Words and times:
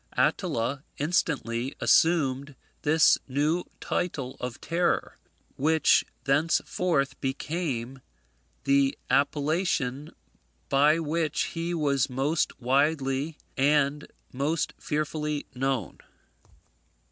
Attila 0.17 0.83
instantly 0.97 1.75
assumed 1.79 2.55
this 2.81 3.19
new 3.27 3.65
title 3.79 4.35
of 4.39 4.59
terror, 4.59 5.19
which 5.57 6.03
thenceforth 6.23 7.21
became 7.21 8.01
the 8.63 8.97
appellation 9.11 10.15
by 10.69 10.97
which 10.97 11.43
he 11.53 11.75
was 11.75 12.09
most 12.09 12.59
widely 12.59 13.37
and 13.55 14.07
most 14.33 14.73
fearfully 14.79 15.45
known. 15.53 15.99